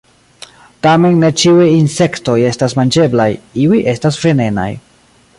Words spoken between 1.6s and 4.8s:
insektoj estas manĝeblaj, iuj estas venenaj.